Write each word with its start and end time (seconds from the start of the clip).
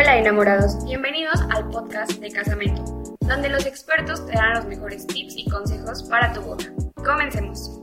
Hola 0.00 0.16
enamorados, 0.16 0.84
bienvenidos 0.84 1.40
al 1.52 1.70
podcast 1.70 2.12
de 2.20 2.30
Casamento, 2.30 2.84
donde 3.18 3.48
los 3.48 3.66
expertos 3.66 4.24
te 4.26 4.32
dan 4.32 4.54
los 4.54 4.64
mejores 4.66 5.04
tips 5.08 5.36
y 5.36 5.50
consejos 5.50 6.04
para 6.04 6.32
tu 6.32 6.40
boda. 6.40 6.66
Comencemos. 7.04 7.80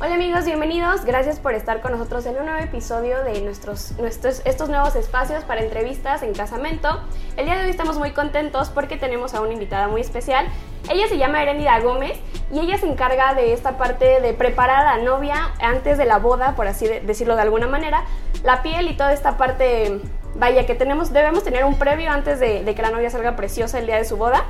Hola 0.00 0.16
amigos, 0.16 0.44
bienvenidos. 0.44 1.04
Gracias 1.04 1.38
por 1.38 1.54
estar 1.54 1.80
con 1.80 1.92
nosotros 1.92 2.26
en 2.26 2.38
un 2.38 2.46
nuevo 2.46 2.58
episodio 2.58 3.22
de 3.22 3.40
nuestros, 3.42 3.92
nuestros, 4.00 4.42
estos 4.44 4.68
nuevos 4.68 4.96
espacios 4.96 5.44
para 5.44 5.62
entrevistas 5.62 6.24
en 6.24 6.34
casamento. 6.34 7.04
El 7.36 7.44
día 7.44 7.56
de 7.56 7.62
hoy 7.62 7.70
estamos 7.70 7.96
muy 7.96 8.10
contentos 8.10 8.68
porque 8.70 8.96
tenemos 8.96 9.32
a 9.32 9.40
una 9.42 9.52
invitada 9.52 9.86
muy 9.86 10.00
especial. 10.00 10.48
Ella 10.90 11.06
se 11.06 11.18
llama 11.18 11.40
Erendida 11.40 11.78
Gómez 11.78 12.18
y 12.50 12.60
ella 12.60 12.78
se 12.78 12.86
encarga 12.86 13.34
de 13.34 13.52
esta 13.52 13.76
parte 13.76 14.20
de 14.20 14.32
preparar 14.32 14.86
a 14.86 14.96
la 14.96 15.02
novia 15.02 15.50
antes 15.60 15.98
de 15.98 16.04
la 16.04 16.18
boda, 16.18 16.54
por 16.54 16.66
así 16.66 16.86
decirlo 16.86 17.34
de 17.36 17.42
alguna 17.42 17.66
manera, 17.66 18.04
la 18.44 18.62
piel 18.62 18.88
y 18.88 18.96
toda 18.96 19.12
esta 19.12 19.36
parte, 19.36 20.00
vaya, 20.34 20.66
que 20.66 20.74
tenemos, 20.74 21.12
debemos 21.12 21.42
tener 21.42 21.64
un 21.64 21.78
previo 21.78 22.10
antes 22.10 22.38
de, 22.38 22.62
de 22.62 22.74
que 22.74 22.82
la 22.82 22.90
novia 22.90 23.10
salga 23.10 23.36
preciosa 23.36 23.78
el 23.78 23.86
día 23.86 23.96
de 23.96 24.04
su 24.04 24.16
boda. 24.16 24.44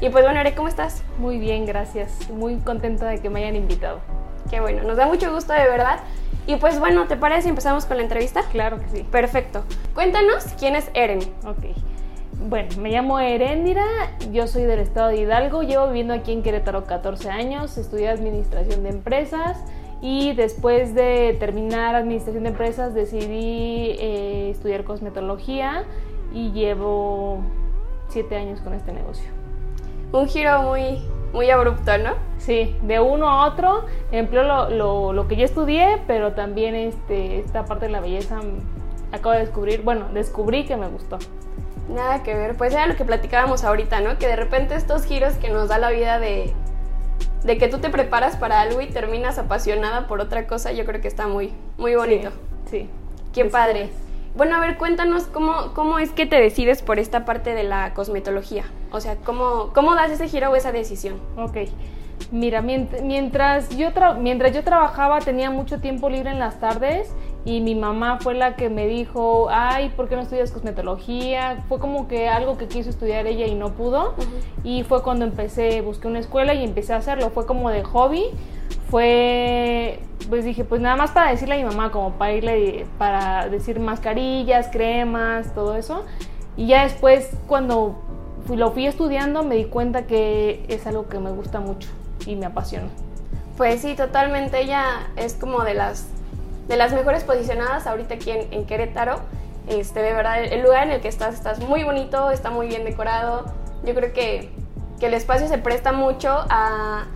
Y 0.00 0.08
pues 0.10 0.24
bueno, 0.24 0.40
Ere, 0.40 0.54
¿cómo 0.54 0.68
estás? 0.68 1.02
Muy 1.18 1.38
bien, 1.38 1.64
gracias. 1.64 2.28
Muy 2.28 2.56
contenta 2.56 3.06
de 3.06 3.20
que 3.20 3.30
me 3.30 3.40
hayan 3.40 3.54
invitado. 3.54 4.00
Qué 4.50 4.60
bueno, 4.60 4.82
nos 4.82 4.96
da 4.96 5.06
mucho 5.06 5.32
gusto 5.32 5.52
de 5.52 5.66
verdad. 5.68 6.00
Y 6.46 6.56
pues 6.56 6.80
bueno, 6.80 7.06
¿te 7.06 7.16
parece 7.16 7.42
si 7.42 7.48
empezamos 7.50 7.86
con 7.86 7.98
la 7.98 8.02
entrevista? 8.02 8.42
Claro 8.50 8.80
que 8.80 8.88
sí. 8.88 9.02
Perfecto. 9.04 9.64
Cuéntanos 9.94 10.44
quién 10.58 10.74
es 10.74 10.90
Eren. 10.94 11.20
Ok. 11.46 11.91
Bueno, 12.48 12.70
me 12.78 12.90
llamo 12.90 13.20
Erendira, 13.20 13.84
yo 14.32 14.48
soy 14.48 14.64
del 14.64 14.80
estado 14.80 15.08
de 15.08 15.18
Hidalgo, 15.18 15.62
llevo 15.62 15.86
viviendo 15.86 16.12
aquí 16.12 16.32
en 16.32 16.42
Querétaro 16.42 16.84
14 16.84 17.30
años, 17.30 17.78
estudié 17.78 18.08
administración 18.08 18.82
de 18.82 18.88
empresas 18.88 19.62
y 20.00 20.32
después 20.32 20.92
de 20.94 21.36
terminar 21.38 21.94
administración 21.94 22.42
de 22.42 22.48
empresas 22.50 22.94
decidí 22.94 23.96
eh, 24.00 24.50
estudiar 24.50 24.82
cosmetología 24.82 25.84
y 26.34 26.50
llevo 26.50 27.42
7 28.08 28.34
años 28.36 28.60
con 28.60 28.74
este 28.74 28.92
negocio. 28.92 29.30
Un 30.10 30.26
giro 30.26 30.62
muy, 30.62 31.00
muy 31.32 31.48
abrupto, 31.50 31.96
¿no? 31.98 32.14
Sí, 32.38 32.76
de 32.82 32.98
uno 32.98 33.28
a 33.28 33.46
otro 33.46 33.84
empleo 34.10 34.42
lo, 34.42 34.68
lo, 34.68 35.12
lo 35.12 35.28
que 35.28 35.36
yo 35.36 35.44
estudié, 35.44 35.98
pero 36.08 36.32
también 36.32 36.74
este, 36.74 37.38
esta 37.38 37.66
parte 37.66 37.86
de 37.86 37.92
la 37.92 38.00
belleza 38.00 38.40
acabo 39.12 39.32
de 39.32 39.40
descubrir, 39.40 39.82
bueno, 39.82 40.06
descubrí 40.12 40.64
que 40.64 40.76
me 40.76 40.88
gustó. 40.88 41.18
Nada 41.88 42.22
que 42.22 42.34
ver, 42.34 42.56
pues 42.56 42.72
era 42.72 42.86
lo 42.86 42.96
que 42.96 43.04
platicábamos 43.04 43.64
ahorita, 43.64 44.00
¿no? 44.00 44.18
Que 44.18 44.28
de 44.28 44.36
repente 44.36 44.74
estos 44.74 45.04
giros 45.04 45.34
que 45.34 45.50
nos 45.50 45.68
da 45.68 45.78
la 45.78 45.90
vida 45.90 46.18
de, 46.18 46.54
de 47.44 47.58
que 47.58 47.68
tú 47.68 47.78
te 47.78 47.90
preparas 47.90 48.36
para 48.36 48.60
algo 48.60 48.80
y 48.80 48.86
terminas 48.86 49.38
apasionada 49.38 50.06
por 50.06 50.20
otra 50.20 50.46
cosa, 50.46 50.72
yo 50.72 50.84
creo 50.84 51.00
que 51.00 51.08
está 51.08 51.26
muy, 51.26 51.52
muy 51.78 51.94
bonito. 51.94 52.30
Sí. 52.70 52.82
sí. 52.82 52.90
Qué 53.32 53.44
padre. 53.46 53.90
Bueno, 54.34 54.56
a 54.56 54.60
ver, 54.60 54.78
cuéntanos 54.78 55.24
cómo, 55.24 55.74
cómo 55.74 55.98
es 55.98 56.10
que 56.10 56.24
te 56.24 56.36
decides 56.36 56.80
por 56.82 56.98
esta 56.98 57.24
parte 57.24 57.54
de 57.54 57.64
la 57.64 57.92
cosmetología. 57.92 58.64
O 58.90 59.00
sea, 59.00 59.16
¿cómo, 59.16 59.70
cómo 59.74 59.94
das 59.94 60.10
ese 60.10 60.28
giro 60.28 60.50
o 60.50 60.56
esa 60.56 60.72
decisión? 60.72 61.20
Ok. 61.36 61.68
Mira, 62.30 62.62
mientras 62.62 63.68
yo, 63.76 63.88
mientras 64.18 64.54
yo 64.54 64.62
trabajaba 64.62 65.18
tenía 65.18 65.50
mucho 65.50 65.80
tiempo 65.80 66.08
libre 66.08 66.30
en 66.30 66.38
las 66.38 66.60
tardes 66.60 67.12
y 67.44 67.60
mi 67.60 67.74
mamá 67.74 68.18
fue 68.20 68.34
la 68.34 68.54
que 68.54 68.70
me 68.70 68.86
dijo, 68.86 69.48
ay, 69.50 69.90
¿por 69.96 70.08
qué 70.08 70.14
no 70.14 70.22
estudias 70.22 70.52
cosmetología? 70.52 71.64
Fue 71.68 71.80
como 71.80 72.06
que 72.06 72.28
algo 72.28 72.56
que 72.56 72.68
quiso 72.68 72.88
estudiar 72.88 73.26
ella 73.26 73.46
y 73.46 73.54
no 73.56 73.72
pudo. 73.72 74.14
Y 74.62 74.84
fue 74.84 75.02
cuando 75.02 75.24
empecé, 75.24 75.80
busqué 75.80 76.06
una 76.06 76.20
escuela 76.20 76.54
y 76.54 76.62
empecé 76.62 76.92
a 76.92 76.98
hacerlo. 76.98 77.30
Fue 77.30 77.44
como 77.44 77.70
de 77.70 77.82
hobby. 77.82 78.26
Fue, 78.90 79.98
pues 80.28 80.44
dije, 80.44 80.64
pues 80.64 80.80
nada 80.80 80.94
más 80.94 81.10
para 81.10 81.30
decirle 81.30 81.54
a 81.54 81.58
mi 81.58 81.64
mamá, 81.64 81.90
como 81.90 82.12
para 82.12 82.32
irle, 82.32 82.86
para 82.96 83.48
decir 83.48 83.80
mascarillas, 83.80 84.68
cremas, 84.68 85.52
todo 85.52 85.76
eso. 85.76 86.04
Y 86.56 86.68
ya 86.68 86.84
después, 86.84 87.30
cuando 87.48 87.98
lo 88.48 88.70
fui 88.70 88.86
estudiando, 88.86 89.42
me 89.42 89.56
di 89.56 89.64
cuenta 89.64 90.06
que 90.06 90.64
es 90.68 90.86
algo 90.86 91.08
que 91.08 91.18
me 91.18 91.32
gusta 91.32 91.58
mucho 91.58 91.88
y 92.24 92.36
me 92.36 92.46
apasiona. 92.46 92.88
Pues 93.56 93.80
sí, 93.80 93.94
totalmente. 93.96 94.60
Ella 94.60 94.84
es 95.16 95.34
como 95.34 95.64
de 95.64 95.74
las, 95.74 96.06
de 96.68 96.76
las 96.76 96.92
mejores 96.92 97.24
posicionadas 97.24 97.86
ahorita 97.86 98.14
aquí 98.14 98.30
en, 98.30 98.64
Querétaro. 98.66 99.20
Este, 99.68 100.00
de 100.00 100.12
verdad, 100.12 100.42
el 100.42 100.62
lugar 100.62 100.84
en 100.84 100.90
el 100.92 101.00
que 101.00 101.08
estás, 101.08 101.34
estás 101.34 101.60
muy 101.60 101.84
bonito, 101.84 102.30
está 102.30 102.50
muy 102.50 102.66
bien 102.66 102.84
decorado. 102.84 103.44
Yo 103.84 103.94
creo 103.94 104.12
que, 104.12 104.50
que 104.98 105.06
el 105.06 105.14
espacio 105.14 105.48
se 105.48 105.58
presta 105.58 105.92
mucho 105.92 106.30
a, 106.48 107.06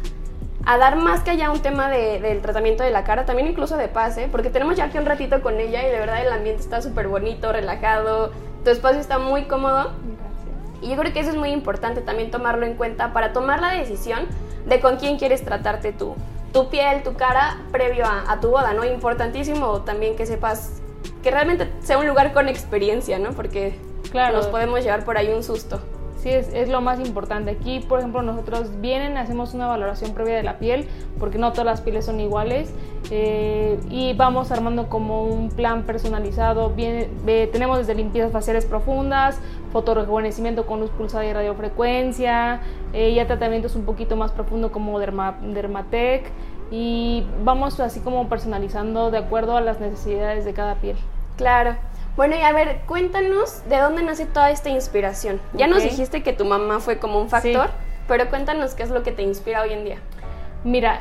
a 0.66 0.78
dar 0.78 0.96
más 0.96 1.22
que 1.22 1.30
allá 1.30 1.52
un 1.52 1.60
tema 1.60 1.88
de, 1.88 2.20
del 2.20 2.42
tratamiento 2.42 2.82
de 2.82 2.90
la 2.90 3.04
cara, 3.04 3.24
también 3.24 3.46
incluso 3.48 3.76
de 3.76 3.86
paz, 3.86 4.18
¿eh? 4.18 4.28
porque 4.30 4.50
tenemos 4.50 4.76
ya 4.76 4.86
aquí 4.86 4.98
un 4.98 5.06
ratito 5.06 5.40
con 5.40 5.60
ella 5.60 5.86
y 5.86 5.90
de 5.90 5.98
verdad 5.98 6.20
el 6.20 6.32
ambiente 6.32 6.60
está 6.60 6.82
súper 6.82 7.06
bonito, 7.06 7.52
relajado, 7.52 8.32
tu 8.64 8.70
espacio 8.70 9.00
está 9.00 9.18
muy 9.18 9.44
cómodo. 9.44 9.92
Gracias. 9.92 10.82
Y 10.82 10.88
yo 10.90 10.96
creo 10.96 11.12
que 11.12 11.20
eso 11.20 11.30
es 11.30 11.36
muy 11.36 11.50
importante 11.50 12.00
también 12.00 12.32
tomarlo 12.32 12.66
en 12.66 12.74
cuenta 12.74 13.12
para 13.12 13.32
tomar 13.32 13.60
la 13.60 13.70
decisión 13.70 14.26
de 14.66 14.80
con 14.80 14.96
quién 14.96 15.18
quieres 15.18 15.44
tratarte 15.44 15.92
tú, 15.92 16.16
tu 16.52 16.68
piel, 16.68 17.02
tu 17.02 17.14
cara, 17.14 17.58
previo 17.72 18.04
a, 18.06 18.38
tu 18.40 18.50
boda, 18.50 18.72
¿no? 18.72 18.84
Importantísimo 18.84 19.82
también 19.82 20.16
que 20.16 20.26
sepas 20.26 20.80
que 21.22 21.30
realmente 21.30 21.70
sea 21.82 21.98
un 21.98 22.06
lugar 22.06 22.32
con 22.32 22.48
experiencia, 22.48 23.18
¿no? 23.18 23.30
Porque 23.30 23.78
claro. 24.10 24.36
nos 24.36 24.46
podemos 24.46 24.82
llevar 24.82 25.04
por 25.04 25.18
ahí 25.18 25.32
un 25.32 25.42
susto. 25.42 25.80
Sí, 26.16 26.30
es, 26.30 26.52
es, 26.52 26.68
lo 26.68 26.80
más 26.80 26.98
importante. 26.98 27.50
Aquí, 27.50 27.80
por 27.80 27.98
ejemplo, 27.98 28.22
nosotros 28.22 28.80
vienen, 28.80 29.16
hacemos 29.16 29.54
una 29.54 29.66
valoración 29.66 30.12
previa 30.12 30.36
de 30.36 30.42
la 30.42 30.58
piel, 30.58 30.88
porque 31.18 31.38
no 31.38 31.52
todas 31.52 31.66
las 31.66 31.80
pieles 31.82 32.06
son 32.06 32.20
iguales, 32.20 32.72
eh, 33.10 33.78
y 33.90 34.14
vamos 34.14 34.50
armando 34.50 34.88
como 34.88 35.24
un 35.24 35.50
plan 35.50 35.82
personalizado. 35.82 36.70
Bien, 36.70 37.08
tenemos 37.52 37.78
desde 37.78 37.94
limpiezas 37.94 38.32
faciales 38.32 38.64
profundas, 38.64 39.40
fotorejuvenecimiento 39.72 40.66
con 40.66 40.80
luz 40.80 40.90
pulsada 40.90 41.24
y 41.26 41.32
radiofrecuencia, 41.32 42.60
eh, 42.92 43.14
ya 43.14 43.26
tratamientos 43.26 43.76
un 43.76 43.84
poquito 43.84 44.16
más 44.16 44.32
profundos 44.32 44.70
como 44.70 44.98
derma, 44.98 45.36
Dermatec, 45.42 46.30
y 46.70 47.24
vamos 47.44 47.78
así 47.78 48.00
como 48.00 48.28
personalizando 48.28 49.10
de 49.10 49.18
acuerdo 49.18 49.56
a 49.56 49.60
las 49.60 49.80
necesidades 49.80 50.44
de 50.44 50.54
cada 50.54 50.76
piel. 50.76 50.96
Claro. 51.36 51.76
Bueno, 52.16 52.34
y 52.34 52.40
a 52.40 52.52
ver, 52.52 52.80
cuéntanos 52.86 53.68
de 53.68 53.76
dónde 53.76 54.02
nace 54.02 54.24
toda 54.24 54.50
esta 54.50 54.70
inspiración. 54.70 55.38
Ya 55.52 55.66
nos 55.66 55.82
dijiste 55.82 56.22
que 56.22 56.32
tu 56.32 56.46
mamá 56.46 56.80
fue 56.80 56.98
como 56.98 57.20
un 57.20 57.28
factor, 57.28 57.68
pero 58.08 58.28
cuéntanos 58.30 58.74
qué 58.74 58.84
es 58.84 58.90
lo 58.90 59.02
que 59.02 59.12
te 59.12 59.22
inspira 59.22 59.60
hoy 59.60 59.74
en 59.74 59.84
día. 59.84 59.98
Mira, 60.64 61.00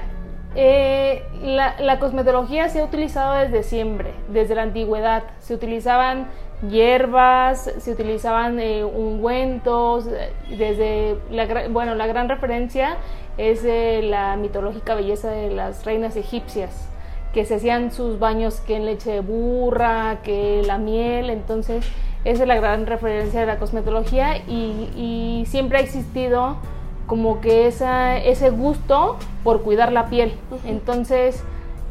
eh, 0.56 1.24
la, 1.42 2.00
cosmetología 2.00 2.68
se 2.68 2.82
ha 2.82 2.84
utilizado 2.84 3.34
desde 3.36 3.64
siempre, 3.64 4.14
desde 4.28 4.56
la 4.56 4.64
antigüedad. 4.64 5.24
Se 5.40 5.54
utilizaban 5.54 6.28
hierbas, 6.70 7.72
se 7.78 7.92
utilizaban 7.92 8.60
eh, 8.60 8.84
ungüentos, 8.84 10.10
desde 10.50 11.18
la, 11.32 11.70
bueno, 11.70 11.96
la 11.96 12.08
gran 12.08 12.28
referencia 12.28 12.98
es 13.38 13.64
la 13.64 14.36
mitológica 14.36 14.96
belleza 14.96 15.30
de 15.30 15.50
las 15.50 15.86
reinas 15.86 16.18
egipcias 16.18 16.90
que 17.36 17.44
se 17.44 17.56
hacían 17.56 17.92
sus 17.92 18.18
baños 18.18 18.62
que 18.62 18.78
en 18.78 18.86
leche 18.86 19.12
de 19.12 19.20
burra, 19.20 20.22
que 20.24 20.64
la 20.66 20.78
miel, 20.78 21.30
entonces 21.30 21.86
esa 22.24 22.44
es 22.44 22.48
la 22.48 22.56
gran 22.56 22.88
referencia 22.88 23.42
de 23.42 23.46
la 23.46 23.60
cosmetología 23.60 24.38
y, 24.48 25.44
siempre 25.46 25.80
ha 25.80 25.82
existido 25.82 26.56
como 27.08 27.42
que 27.42 27.68
esa, 27.68 28.18
ese 28.18 28.52
gusto 28.52 29.18
por 29.44 29.64
cuidar 29.64 29.92
la 29.92 30.08
piel. 30.08 30.34
Entonces, 30.66 31.44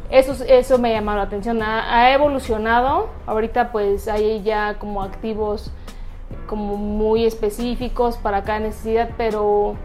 eso, 0.09 0.43
eso 0.45 0.79
me 0.79 0.91
llama 0.91 1.15
la 1.15 1.21
atención. 1.21 1.61
Ha, 1.61 2.11
evolucionado. 2.11 3.07
Ahorita 3.27 3.71
pues 3.71 4.07
hay 4.07 4.41
ya 4.41 4.79
como 4.79 5.03
activos 5.03 5.71
como 6.47 6.75
muy 6.75 7.23
específicos 7.23 8.17
para 8.17 8.43
cada 8.43 8.59
necesidad, 8.61 9.11
pero 9.15 9.75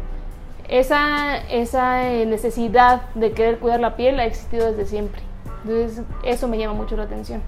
esa, 0.68 1.36
esa 1.48 2.02
necesidad 2.26 3.02
de 3.14 3.32
querer 3.32 3.58
cuidar 3.58 3.80
la 3.80 3.94
piel 3.94 4.18
ha 4.18 4.24
existido 4.24 4.72
desde 4.72 4.86
siempre. 4.86 5.29
Entonces 5.64 6.04
eso 6.22 6.48
me 6.48 6.58
llama 6.58 6.74
mucho 6.74 6.96
la 6.96 7.04
atención. 7.04 7.42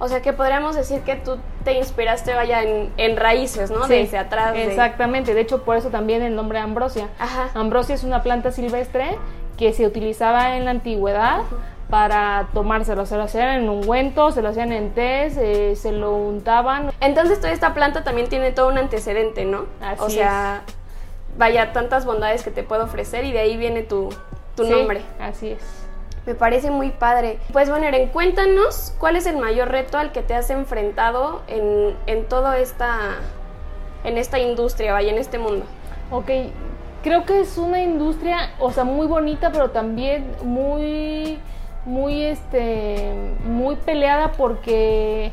O 0.00 0.06
sea 0.06 0.22
que 0.22 0.32
podríamos 0.32 0.76
decir 0.76 1.00
que 1.00 1.16
tú 1.16 1.38
te 1.64 1.72
inspiraste, 1.72 2.32
vaya, 2.34 2.62
en, 2.62 3.16
raíces, 3.16 3.70
¿no? 3.70 3.88
Desde 3.88 4.16
atrás. 4.16 4.54
Exactamente, 4.56 5.34
de... 5.34 5.40
hecho 5.40 5.64
por 5.64 5.76
eso 5.76 5.90
también 5.90 6.22
el 6.22 6.36
nombre 6.36 6.58
ambrosia. 6.58 7.08
Ajá. 7.18 7.50
Ambrosia 7.54 7.96
es 7.96 8.04
una 8.04 8.22
planta 8.22 8.52
silvestre 8.52 9.18
que 9.56 9.72
se 9.72 9.86
utilizaba 9.86 10.56
en 10.56 10.64
la 10.64 10.70
antigüedad 10.70 11.40
para 11.90 12.48
tomárselo. 12.54 13.06
Se 13.06 13.16
lo 13.16 13.24
hacían 13.24 13.62
en 13.62 13.68
ungüentos, 13.68 14.34
se 14.34 14.42
lo 14.42 14.50
hacían 14.50 14.72
en 14.72 14.90
té, 14.90 15.26
eh, 15.26 15.74
se 15.74 15.90
lo 15.90 16.14
untaban. 16.14 16.92
Entonces 17.00 17.40
toda 17.40 17.52
esta 17.52 17.74
planta 17.74 18.04
también 18.04 18.28
tiene 18.28 18.52
todo 18.52 18.68
un 18.68 18.78
antecedente, 18.78 19.44
¿no? 19.44 19.64
Así 19.80 20.00
o 20.00 20.10
sea, 20.10 20.62
vaya, 21.36 21.72
tantas 21.72 22.04
bondades 22.04 22.44
que 22.44 22.52
te 22.52 22.62
puede 22.62 22.82
ofrecer 22.82 23.24
y 23.24 23.32
de 23.32 23.40
ahí 23.40 23.56
viene 23.56 23.82
tu, 23.82 24.10
tu 24.54 24.64
nombre. 24.64 25.02
Así 25.18 25.48
es. 25.48 25.77
Me 26.28 26.34
parece 26.34 26.70
muy 26.70 26.90
padre. 26.90 27.38
Pues 27.54 27.70
bueno, 27.70 27.86
Eren, 27.86 28.08
cuéntanos 28.08 28.94
cuál 28.98 29.16
es 29.16 29.24
el 29.24 29.38
mayor 29.38 29.70
reto 29.70 29.96
al 29.96 30.12
que 30.12 30.20
te 30.20 30.34
has 30.34 30.50
enfrentado 30.50 31.40
en, 31.48 31.96
en 32.06 32.26
toda 32.26 32.58
esta, 32.58 32.98
en 34.04 34.18
esta 34.18 34.38
industria, 34.38 34.92
vaya, 34.92 35.10
en 35.10 35.16
este 35.16 35.38
mundo. 35.38 35.64
Ok, 36.10 36.28
creo 37.02 37.24
que 37.24 37.40
es 37.40 37.56
una 37.56 37.82
industria, 37.82 38.50
o 38.58 38.70
sea, 38.72 38.84
muy 38.84 39.06
bonita, 39.06 39.50
pero 39.52 39.70
también 39.70 40.26
muy, 40.44 41.38
muy, 41.86 42.24
este, 42.24 43.10
muy 43.46 43.76
peleada 43.76 44.32
porque 44.32 45.32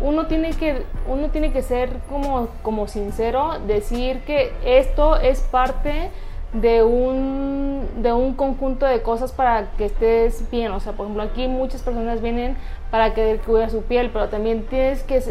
uno 0.00 0.26
tiene 0.26 0.54
que, 0.54 0.84
uno 1.06 1.28
tiene 1.28 1.52
que 1.52 1.60
ser 1.60 1.90
como, 2.08 2.48
como 2.62 2.88
sincero, 2.88 3.58
decir 3.66 4.20
que 4.20 4.54
esto 4.64 5.16
es 5.16 5.42
parte 5.42 6.08
de 6.52 6.82
un, 6.82 7.88
de 8.02 8.12
un 8.12 8.34
conjunto 8.34 8.86
de 8.86 9.02
cosas 9.02 9.32
para 9.32 9.70
que 9.76 9.86
estés 9.86 10.50
bien. 10.50 10.72
O 10.72 10.80
sea, 10.80 10.92
por 10.92 11.06
ejemplo, 11.06 11.22
aquí 11.22 11.46
muchas 11.48 11.82
personas 11.82 12.20
vienen 12.20 12.56
para 12.90 13.14
que 13.14 13.40
cuide 13.44 13.70
su 13.70 13.82
piel, 13.82 14.10
pero 14.12 14.28
también 14.28 14.66
tienes 14.66 15.02
que 15.02 15.22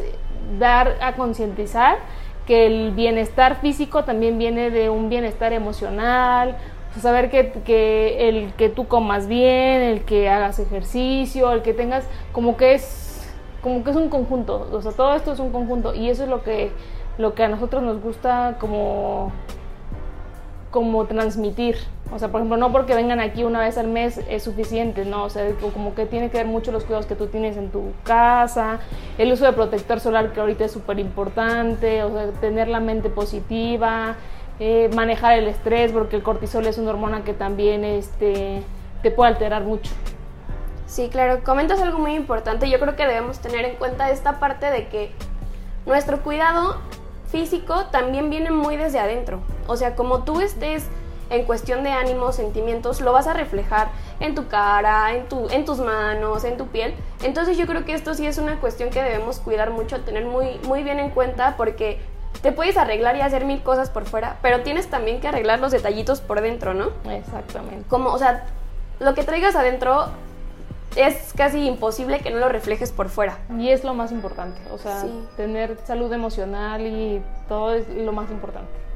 dar 0.57 0.95
a 1.01 1.13
concientizar 1.13 1.98
que 2.45 2.66
el 2.66 2.92
bienestar 2.92 3.57
físico 3.62 4.04
también 4.06 4.39
viene 4.39 4.71
de 4.71 4.89
un 4.89 5.10
bienestar 5.10 5.54
emocional, 5.54 6.57
saber 7.00 7.30
que, 7.30 7.51
que, 7.63 8.27
el 8.27 8.54
que 8.54 8.69
tú 8.69 8.88
comas 8.88 9.27
bien, 9.27 9.81
el 9.81 10.01
que 10.01 10.30
hagas 10.30 10.57
ejercicio, 10.57 11.51
el 11.51 11.62
que 11.62 11.74
tengas, 11.74 12.07
como 12.31 12.57
que 12.57 12.74
es 12.74 13.10
como 13.62 13.83
que 13.83 13.92
es 13.92 13.95
un 13.98 14.10
conjunto, 14.10 14.68
o 14.71 14.81
sea, 14.81 14.94
todo 14.94 15.13
esto 15.16 15.33
es 15.33 15.39
un 15.39 15.51
conjunto 15.51 15.94
y 15.94 16.10
eso 16.10 16.24
es 16.24 16.30
lo 16.30 16.44
que, 16.44 16.71
lo 17.18 17.33
que 17.33 17.44
a 17.44 17.50
nosotros 17.50 17.83
nos 17.83 18.01
gusta 18.01 18.56
como, 18.60 19.33
como 20.71 21.06
transmitir. 21.06 21.77
O 22.12 22.18
sea, 22.18 22.30
por 22.30 22.42
ejemplo, 22.42 22.57
no 22.57 22.71
porque 22.71 22.95
vengan 22.95 23.19
aquí 23.19 23.44
una 23.44 23.60
vez 23.60 23.77
al 23.77 23.88
mes 23.88 24.19
es 24.30 24.44
suficiente, 24.44 25.06
¿no? 25.06 25.24
O 25.25 25.30
sea, 25.30 25.48
como 25.74 25.94
que 25.94 26.06
tiene 26.06 26.30
que 26.31 26.38
ver 26.38 26.48
mucho 26.48 26.71
los 26.71 26.83
cuidados 26.83 27.06
que 27.06 27.16
tú 27.16 27.27
tienes 27.27 27.56
en 27.57 27.69
tu 27.69 27.92
casa, 28.04 28.80
el 29.18 29.31
uso 29.31 29.45
de 29.45 29.54
protector 29.54 30.00
solar 30.00 30.33
que 30.33 30.39
ahorita 30.39 30.66
es 30.66 30.71
súper 30.71 30.98
importante, 31.00 32.04
o 32.04 32.12
sea, 32.12 32.31
tener 32.39 32.68
la 32.68 32.80
mente 32.80 33.10
positiva, 33.10 34.16
eh, 34.60 34.89
manejar 34.95 35.38
el 35.38 35.48
estrés, 35.48 35.92
porque 35.92 36.16
el 36.16 36.24
cortisol 36.24 36.66
es 36.66 36.77
una 36.77 36.89
hormona 36.89 37.24
que 37.24 37.33
también 37.33 37.83
este, 37.83 38.63
te 39.04 39.12
puede 39.12 39.31
alterar 39.31 39.63
mucho. 39.63 39.92
Sí, 40.88 41.10
claro, 41.10 41.44
comentas 41.44 41.80
algo 41.81 42.00
muy 42.00 42.16
importante. 42.16 42.68
Yo 42.68 42.80
creo 42.80 42.95
que 42.95 43.06
debemos 43.06 43.39
tener 43.39 43.63
en 43.66 43.75
cuenta 43.75 44.10
esta 44.10 44.39
parte 44.39 44.71
de 44.71 44.88
que 44.88 45.12
nuestro 45.86 46.24
cuidado 46.24 46.77
físico 47.27 47.86
también 47.92 48.31
viene 48.31 48.50
muy 48.50 48.75
desde 48.75 49.00
adentro. 49.00 49.42
O 49.69 49.77
sea, 49.77 49.95
como 49.95 50.24
tú 50.24 50.42
estés 50.42 50.88
en 51.30 51.44
cuestión 51.45 51.83
de 51.83 51.92
ánimos, 51.92 52.36
sentimientos, 52.36 53.01
lo 53.01 53.13
vas 53.13 53.27
a 53.27 53.33
reflejar 53.33 53.89
en 54.19 54.33
tu 54.33 54.48
cara, 54.48 55.13
en, 55.13 55.30
tu, 55.30 55.48
en 55.50 55.63
tus 55.63 55.77
manos, 55.77 56.44
en 56.44 56.57
tu 56.57 56.68
piel. 56.68 56.95
Entonces 57.21 57.57
yo 57.57 57.68
creo 57.68 57.86
que 57.86 57.94
esto 57.94 58.16
sí 58.16 58.25
es 58.25 58.38
una 58.39 58.60
cuestión 58.60 58.89
que 58.89 59.01
debemos 59.01 59.39
cuidar 59.39 59.69
mucho, 59.69 60.01
tener 60.01 60.25
muy, 60.25 60.60
muy 60.68 60.83
bien 60.83 61.00
en 61.00 61.12
cuenta 61.12 61.56
porque 61.56 62.00
te 62.42 62.51
puedes 62.51 62.77
arreglar 62.77 63.16
y 63.16 63.21
hacer 63.21 63.45
mil 63.45 63.62
cosas 63.62 63.89
por 63.89 64.06
fuera, 64.06 64.38
pero 64.42 64.62
tienes 64.62 64.88
también 64.88 65.19
que 65.19 65.27
arreglar 65.27 65.60
los 65.60 65.71
detallitos 65.71 66.21
por 66.21 66.42
dentro, 66.42 66.74
¿no? 66.74 66.89
Exactamente. 67.12 67.86
Como, 67.89 68.10
o 68.10 68.18
sea, 68.18 68.45
lo 69.00 69.13
que 69.13 69.24
traigas 69.24 69.56
adentro 69.56 70.07
es 70.95 71.33
casi 71.36 71.68
imposible 71.68 72.19
que 72.19 72.31
no 72.31 72.39
lo 72.39 72.50
reflejes 72.50 72.92
por 72.92 73.10
fuera. 73.10 73.38
Y 73.57 73.69
es 73.69 73.83
lo 73.83 73.94
más 73.94 74.12
importante, 74.12 74.60
o 74.71 74.80
sea, 74.80 75.06
tener 75.38 75.77
salud 75.86 76.12
emocional 76.12 76.81
y 76.88 77.21
todo 77.48 77.75
es 77.75 77.88
lo 77.89 78.12
más 78.13 78.31
importante. 78.31 78.89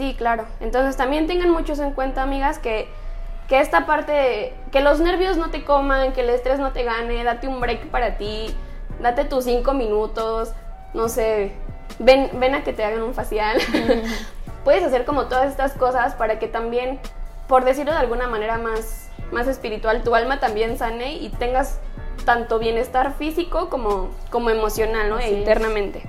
Sí, 0.00 0.14
claro. 0.16 0.46
Entonces 0.60 0.96
también 0.96 1.26
tengan 1.26 1.50
muchos 1.50 1.78
en 1.78 1.92
cuenta, 1.92 2.22
amigas, 2.22 2.58
que, 2.58 2.88
que 3.48 3.60
esta 3.60 3.84
parte, 3.84 4.54
que 4.72 4.80
los 4.80 4.98
nervios 4.98 5.36
no 5.36 5.50
te 5.50 5.62
coman, 5.62 6.14
que 6.14 6.22
el 6.22 6.30
estrés 6.30 6.58
no 6.58 6.72
te 6.72 6.84
gane, 6.84 7.22
date 7.22 7.46
un 7.48 7.60
break 7.60 7.88
para 7.88 8.16
ti, 8.16 8.46
date 9.02 9.26
tus 9.26 9.44
cinco 9.44 9.74
minutos, 9.74 10.54
no 10.94 11.10
sé, 11.10 11.52
ven, 11.98 12.30
ven 12.32 12.54
a 12.54 12.64
que 12.64 12.72
te 12.72 12.82
hagan 12.82 13.02
un 13.02 13.12
facial. 13.12 13.58
Puedes 14.64 14.82
hacer 14.84 15.04
como 15.04 15.26
todas 15.26 15.50
estas 15.50 15.74
cosas 15.74 16.14
para 16.14 16.38
que 16.38 16.48
también, 16.48 16.98
por 17.46 17.66
decirlo 17.66 17.92
de 17.92 17.98
alguna 17.98 18.26
manera 18.26 18.56
más 18.56 19.10
más 19.32 19.48
espiritual, 19.48 20.02
tu 20.02 20.14
alma 20.14 20.40
también 20.40 20.78
sane 20.78 21.12
y 21.12 21.28
tengas 21.28 21.78
tanto 22.24 22.58
bienestar 22.58 23.12
físico 23.18 23.68
como, 23.68 24.08
como 24.30 24.48
emocional, 24.48 25.10
¿no? 25.10 25.18
E 25.18 25.30
internamente. 25.30 26.08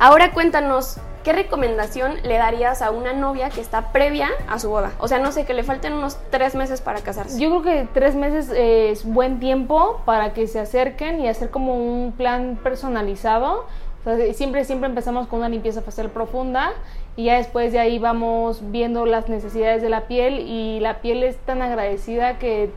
Ahora 0.00 0.30
cuéntanos, 0.30 0.98
¿qué 1.24 1.32
recomendación 1.32 2.22
le 2.22 2.36
darías 2.36 2.82
a 2.82 2.92
una 2.92 3.12
novia 3.14 3.50
que 3.50 3.60
está 3.60 3.90
previa 3.90 4.28
a 4.48 4.60
su 4.60 4.68
boda? 4.68 4.92
O 5.00 5.08
sea, 5.08 5.18
no 5.18 5.32
sé, 5.32 5.44
que 5.44 5.54
le 5.54 5.64
falten 5.64 5.92
unos 5.92 6.18
tres 6.30 6.54
meses 6.54 6.80
para 6.80 7.00
casarse. 7.00 7.40
Yo 7.40 7.48
creo 7.48 7.62
que 7.62 7.88
tres 7.92 8.14
meses 8.14 8.48
es 8.54 9.04
buen 9.04 9.40
tiempo 9.40 10.00
para 10.04 10.34
que 10.34 10.46
se 10.46 10.60
acerquen 10.60 11.18
y 11.20 11.26
hacer 11.26 11.50
como 11.50 11.74
un 11.74 12.12
plan 12.12 12.60
personalizado. 12.62 13.66
siempre, 14.34 14.64
siempre 14.64 14.88
empezamos 14.88 15.26
con 15.26 15.40
una 15.40 15.48
limpieza 15.48 15.82
facial 15.82 16.10
profunda 16.10 16.74
y 17.16 17.24
ya 17.24 17.38
después 17.38 17.72
de 17.72 17.80
ahí 17.80 17.98
vamos 17.98 18.60
viendo 18.70 19.04
las 19.04 19.28
necesidades 19.28 19.82
de 19.82 19.88
la 19.88 20.02
piel 20.02 20.38
y 20.38 20.78
la 20.78 21.00
piel 21.00 21.24
es 21.24 21.38
tan 21.38 21.60
agradecida 21.60 22.38
que 22.38 22.70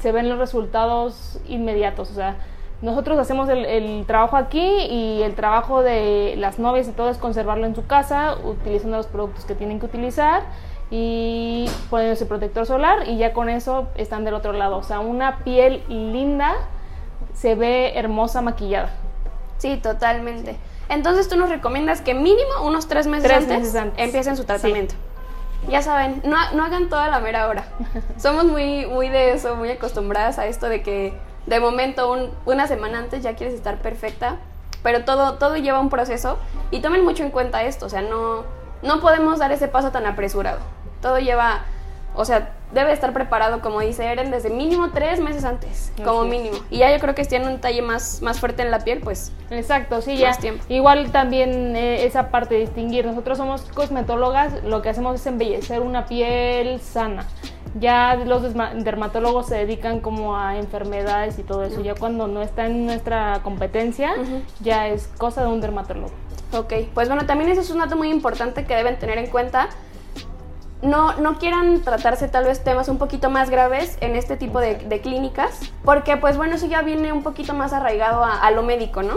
se 0.00 0.10
ven 0.10 0.28
los 0.28 0.38
resultados 0.38 1.38
inmediatos. 1.46 2.10
O 2.10 2.14
sea, 2.14 2.34
nosotros 2.82 3.18
hacemos 3.18 3.48
el, 3.48 4.04
trabajo 4.06 4.36
aquí 4.36 4.60
y 4.60 5.22
el 5.22 5.34
trabajo 5.34 5.82
de 5.82 6.34
las 6.36 6.58
novias 6.58 6.88
y 6.88 6.92
todo 6.92 7.08
es 7.08 7.18
conservarlo 7.18 7.66
en 7.66 7.74
su 7.74 7.86
casa, 7.86 8.36
utilizando 8.44 8.96
los 8.96 9.06
productos 9.06 9.44
que 9.44 9.54
tienen 9.54 9.80
que 9.80 9.86
utilizar 9.86 10.42
y 10.90 11.68
poniéndose 11.88 12.26
protector 12.26 12.66
solar 12.66 13.08
y 13.08 13.16
ya 13.16 13.32
con 13.32 13.48
eso 13.48 13.88
están 13.94 14.24
del 14.24 14.34
otro 14.34 14.52
lado. 14.52 14.76
O 14.76 14.82
sea, 14.82 15.00
una 15.00 15.38
piel 15.38 15.82
linda 15.88 16.54
se 17.32 17.54
ve 17.54 17.98
hermosa 17.98 18.42
maquillada. 18.42 18.90
Sí, 19.58 19.76
totalmente. 19.76 20.56
Entonces 20.88 21.28
tú 21.28 21.36
nos 21.36 21.48
recomiendas 21.48 22.00
que 22.02 22.14
mínimo 22.14 22.64
unos 22.64 22.86
tres 22.86 23.06
meses, 23.06 23.30
antes, 23.30 23.74
empiecen 23.96 24.36
su 24.36 24.44
tratamiento. 24.44 24.94
Ya 25.68 25.80
saben, 25.80 26.22
no, 26.24 26.36
hagan 26.36 26.90
toda 26.90 27.08
la 27.08 27.20
mera 27.20 27.48
hora. 27.48 27.64
Somos 28.18 28.44
muy, 28.44 28.84
muy 28.86 29.08
de 29.08 29.32
eso, 29.32 29.56
muy 29.56 29.70
acostumbradas 29.70 30.38
a 30.38 30.46
esto 30.46 30.68
de 30.68 30.82
que 30.82 31.14
de 31.46 31.60
momento 31.60 32.30
una 32.46 32.66
semana 32.66 32.98
antes 32.98 33.22
ya 33.22 33.34
quieres 33.36 33.54
estar 33.54 33.78
perfecta, 33.78 34.36
pero 34.82 35.04
todo, 35.04 35.34
todo 35.34 35.56
lleva 35.56 35.80
un 35.80 35.90
proceso 35.90 36.38
y 36.70 36.80
tomen 36.80 37.04
mucho 37.04 37.22
en 37.22 37.30
cuenta 37.30 37.62
esto, 37.62 37.86
o 37.86 37.88
sea, 37.88 38.02
no, 38.02 38.44
no 38.82 39.00
podemos 39.00 39.38
dar 39.38 39.52
ese 39.52 39.68
paso 39.68 39.90
tan 39.90 40.06
apresurado. 40.06 40.60
Todo 41.00 41.18
lleva 41.18 41.62
o 42.16 42.24
sea, 42.24 42.52
debe 42.72 42.92
estar 42.92 43.12
preparado, 43.12 43.60
como 43.60 43.80
dice 43.80 44.04
Eren, 44.04 44.30
desde 44.30 44.48
mínimo 44.48 44.90
tres 44.90 45.18
meses 45.18 45.44
antes, 45.44 45.92
como 46.04 46.22
mínimo. 46.24 46.56
Y 46.70 46.78
ya 46.78 46.92
yo 46.92 47.00
creo 47.00 47.14
que 47.14 47.24
si 47.24 47.30
tiene 47.30 47.48
un 47.48 47.60
talle 47.60 47.82
más, 47.82 48.22
más 48.22 48.38
fuerte 48.38 48.62
en 48.62 48.70
la 48.70 48.80
piel, 48.80 49.00
pues. 49.00 49.32
Exacto, 49.50 50.00
sí, 50.00 50.16
ya. 50.16 50.32
Tiempo. 50.36 50.64
Igual 50.68 51.10
también 51.10 51.74
eh, 51.74 52.04
esa 52.04 52.30
parte 52.30 52.54
de 52.54 52.60
distinguir. 52.60 53.04
Nosotros 53.04 53.36
somos 53.36 53.62
cosmetólogas, 53.62 54.62
lo 54.62 54.80
que 54.80 54.90
hacemos 54.90 55.16
es 55.16 55.26
embellecer 55.26 55.80
una 55.80 56.06
piel 56.06 56.80
sana. 56.80 57.26
Ya 57.80 58.14
los 58.14 58.42
dermatólogos 58.42 59.46
se 59.46 59.56
dedican 59.56 60.00
como 60.00 60.36
a 60.36 60.56
enfermedades 60.56 61.38
y 61.38 61.42
todo 61.42 61.64
eso. 61.64 61.80
Ya 61.80 61.94
cuando 61.94 62.28
no 62.28 62.40
está 62.40 62.66
en 62.66 62.86
nuestra 62.86 63.40
competencia, 63.42 64.12
ya 64.60 64.88
es 64.88 65.08
cosa 65.18 65.42
de 65.42 65.48
un 65.48 65.60
dermatólogo. 65.60 66.12
Ok, 66.52 66.72
pues 66.94 67.08
bueno, 67.08 67.26
también 67.26 67.50
eso 67.50 67.60
es 67.60 67.70
un 67.70 67.80
dato 67.80 67.96
muy 67.96 68.10
importante 68.10 68.64
que 68.64 68.76
deben 68.76 68.98
tener 68.98 69.18
en 69.18 69.26
cuenta 69.26 69.70
no, 70.84 71.14
no 71.14 71.38
quieran 71.38 71.82
tratarse 71.82 72.28
tal 72.28 72.44
vez 72.44 72.62
temas 72.62 72.88
un 72.88 72.98
poquito 72.98 73.30
más 73.30 73.50
graves 73.50 73.96
en 74.00 74.16
este 74.16 74.36
tipo 74.36 74.60
de, 74.60 75.00
clínicas, 75.02 75.60
porque 75.84 76.16
pues 76.16 76.36
bueno, 76.36 76.56
eso 76.56 76.66
ya 76.66 76.82
viene 76.82 77.12
un 77.12 77.22
poquito 77.22 77.54
más 77.54 77.72
arraigado 77.72 78.24
a, 78.24 78.50
lo 78.50 78.62
médico, 78.62 79.02
¿no? 79.02 79.16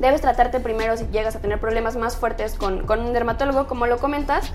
Debes 0.00 0.20
tratarte 0.20 0.60
primero 0.60 0.96
si 0.96 1.06
llegas 1.06 1.36
a 1.36 1.40
tener 1.40 1.60
problemas 1.60 1.96
más 1.96 2.16
fuertes 2.16 2.54
con, 2.54 2.86
con 2.86 3.00
un 3.00 3.12
dermatólogo, 3.12 3.66
como 3.66 3.86
lo 3.86 3.98
comentas, 3.98 4.52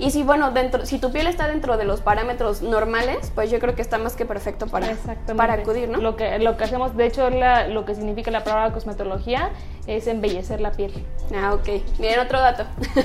y 0.00 0.10
si, 0.12 0.22
bueno, 0.22 0.50
dentro, 0.50 0.86
si 0.86 0.98
tu 0.98 1.12
piel 1.12 1.26
está 1.26 1.46
dentro 1.46 1.76
de 1.76 1.84
los 1.84 2.00
parámetros 2.00 2.62
normales, 2.62 3.30
pues 3.34 3.50
yo 3.50 3.60
creo 3.60 3.74
que 3.74 3.82
está 3.82 3.98
más 3.98 4.16
que 4.16 4.24
perfecto 4.24 4.66
para, 4.66 4.96
para 5.36 5.52
acudir, 5.52 5.90
¿no? 5.90 5.98
Lo 5.98 6.16
que, 6.16 6.38
lo 6.38 6.56
que 6.56 6.64
hacemos, 6.64 6.96
de 6.96 7.04
hecho, 7.04 7.28
la, 7.28 7.68
lo 7.68 7.84
que 7.84 7.94
significa 7.94 8.30
la 8.30 8.42
palabra 8.42 8.72
cosmetología 8.72 9.50
es 9.86 10.06
embellecer 10.06 10.62
la 10.62 10.72
piel. 10.72 11.04
Ah, 11.36 11.52
ok. 11.52 11.98
Bien, 11.98 12.18
otro 12.18 12.40
dato. 12.40 12.64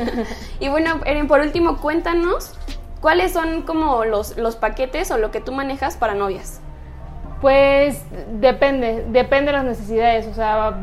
y 0.62 0.70
bueno, 0.70 1.02
Erin, 1.06 1.28
por 1.28 1.42
último, 1.42 1.82
cuéntanos 1.82 2.54
cuáles 3.02 3.34
son 3.34 3.64
como 3.64 4.06
los, 4.06 4.38
los 4.38 4.56
paquetes 4.56 5.12
o 5.12 5.18
lo 5.18 5.32
que 5.32 5.42
tú 5.42 5.52
manejas 5.52 5.98
para 5.98 6.14
novias. 6.14 6.62
Pues 7.42 8.02
depende, 8.40 9.06
depende 9.10 9.52
de 9.52 9.58
las 9.58 9.66
necesidades. 9.66 10.28
O 10.28 10.34
sea, 10.34 10.80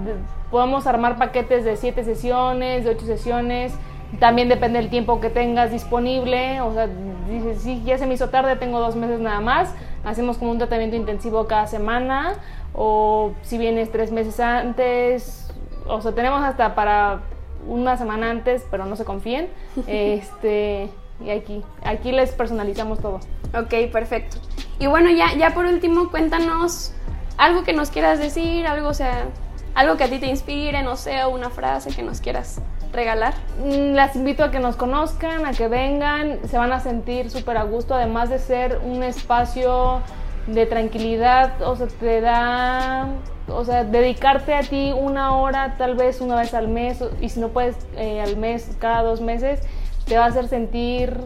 podemos 0.50 0.86
armar 0.86 1.16
paquetes 1.16 1.64
de 1.64 1.78
siete 1.78 2.04
sesiones, 2.04 2.84
de 2.84 2.90
ocho 2.90 3.06
sesiones 3.06 3.72
también 4.18 4.48
depende 4.48 4.78
del 4.78 4.90
tiempo 4.90 5.20
que 5.20 5.30
tengas 5.30 5.70
disponible. 5.70 6.60
O 6.60 6.72
sea, 6.72 6.88
dices, 7.28 7.62
sí, 7.62 7.82
ya 7.84 7.98
se 7.98 8.06
me 8.06 8.14
hizo 8.14 8.28
tarde, 8.30 8.56
tengo 8.56 8.80
dos 8.80 8.96
meses 8.96 9.20
nada 9.20 9.40
más. 9.40 9.74
Hacemos 10.04 10.38
como 10.38 10.50
un 10.50 10.58
tratamiento 10.58 10.96
intensivo 10.96 11.46
cada 11.46 11.66
semana. 11.66 12.34
O 12.74 13.32
si 13.42 13.58
vienes 13.58 13.90
tres 13.90 14.12
meses 14.12 14.38
antes. 14.40 15.52
O 15.86 16.00
sea, 16.00 16.12
tenemos 16.12 16.42
hasta 16.42 16.74
para 16.74 17.20
una 17.66 17.96
semana 17.96 18.30
antes, 18.30 18.66
pero 18.70 18.86
no 18.86 18.96
se 18.96 19.04
confíen. 19.04 19.48
este, 19.86 20.90
y 21.24 21.30
aquí, 21.30 21.62
aquí 21.84 22.12
les 22.12 22.32
personalizamos 22.32 23.00
todo. 23.00 23.20
Ok, 23.54 23.90
perfecto. 23.92 24.38
Y 24.78 24.86
bueno, 24.86 25.10
ya, 25.10 25.34
ya 25.36 25.54
por 25.54 25.66
último, 25.66 26.10
cuéntanos 26.10 26.92
algo 27.36 27.62
que 27.62 27.72
nos 27.72 27.90
quieras 27.90 28.18
decir, 28.18 28.66
algo, 28.66 28.88
o 28.88 28.94
sea, 28.94 29.26
algo 29.74 29.96
que 29.96 30.04
a 30.04 30.08
ti 30.08 30.18
te 30.18 30.26
inspire, 30.26 30.82
no 30.82 30.96
sé, 30.96 31.24
una 31.26 31.50
frase 31.50 31.90
que 31.94 32.02
nos 32.02 32.20
quieras 32.20 32.60
regalar? 32.92 33.34
Mm, 33.58 33.94
las 33.94 34.16
invito 34.16 34.44
a 34.44 34.50
que 34.50 34.58
nos 34.58 34.76
conozcan, 34.76 35.46
a 35.46 35.52
que 35.52 35.68
vengan, 35.68 36.40
se 36.48 36.58
van 36.58 36.72
a 36.72 36.80
sentir 36.80 37.30
súper 37.30 37.56
a 37.56 37.64
gusto, 37.64 37.94
además 37.94 38.30
de 38.30 38.38
ser 38.38 38.80
un 38.84 39.02
espacio 39.02 40.02
de 40.46 40.66
tranquilidad, 40.66 41.62
o 41.62 41.76
sea, 41.76 41.86
te 41.86 42.20
da, 42.20 43.06
o 43.48 43.64
sea, 43.64 43.84
dedicarte 43.84 44.54
a 44.54 44.60
ti 44.60 44.92
una 44.96 45.36
hora, 45.36 45.76
tal 45.78 45.94
vez 45.94 46.20
una 46.20 46.36
vez 46.36 46.52
al 46.54 46.68
mes, 46.68 47.02
y 47.20 47.28
si 47.28 47.40
no 47.40 47.48
puedes 47.48 47.76
eh, 47.96 48.20
al 48.20 48.36
mes, 48.36 48.70
cada 48.78 49.02
dos 49.02 49.20
meses, 49.20 49.60
te 50.06 50.18
va 50.18 50.24
a 50.24 50.28
hacer 50.28 50.48
sentir 50.48 51.16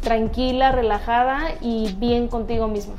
tranquila, 0.00 0.72
relajada 0.72 1.52
y 1.60 1.94
bien 1.98 2.28
contigo 2.28 2.66
misma. 2.68 2.94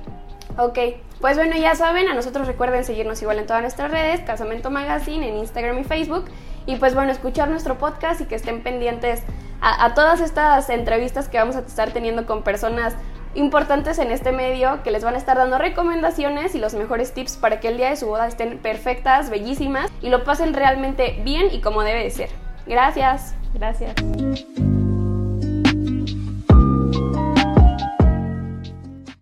Ok, 0.56 0.78
pues 1.20 1.36
bueno, 1.36 1.56
ya 1.56 1.74
saben, 1.74 2.08
a 2.08 2.14
nosotros 2.14 2.46
recuerden 2.46 2.84
seguirnos 2.84 3.20
igual 3.22 3.38
en 3.38 3.46
todas 3.46 3.62
nuestras 3.62 3.90
redes, 3.90 4.20
Casamento 4.20 4.70
Magazine, 4.70 5.28
en 5.28 5.38
Instagram 5.38 5.78
y 5.78 5.84
Facebook. 5.84 6.26
Y 6.66 6.76
pues 6.76 6.94
bueno, 6.94 7.12
escuchar 7.12 7.48
nuestro 7.48 7.76
podcast 7.76 8.20
y 8.20 8.24
que 8.26 8.36
estén 8.36 8.62
pendientes 8.62 9.22
a, 9.60 9.84
a 9.84 9.94
todas 9.94 10.20
estas 10.20 10.70
entrevistas 10.70 11.28
que 11.28 11.38
vamos 11.38 11.56
a 11.56 11.60
estar 11.60 11.90
teniendo 11.92 12.24
con 12.26 12.42
personas 12.42 12.94
importantes 13.34 13.98
en 13.98 14.10
este 14.10 14.32
medio 14.32 14.82
que 14.82 14.90
les 14.90 15.04
van 15.04 15.14
a 15.14 15.18
estar 15.18 15.36
dando 15.36 15.58
recomendaciones 15.58 16.54
y 16.54 16.58
los 16.58 16.74
mejores 16.74 17.12
tips 17.12 17.36
para 17.36 17.60
que 17.60 17.68
el 17.68 17.76
día 17.76 17.90
de 17.90 17.96
su 17.96 18.06
boda 18.06 18.26
estén 18.26 18.58
perfectas, 18.58 19.30
bellísimas 19.30 19.90
y 20.00 20.08
lo 20.08 20.24
pasen 20.24 20.54
realmente 20.54 21.20
bien 21.24 21.48
y 21.50 21.60
como 21.60 21.82
debe 21.82 22.04
de 22.04 22.10
ser. 22.10 22.28
Gracias. 22.66 23.34
Gracias. 23.54 23.94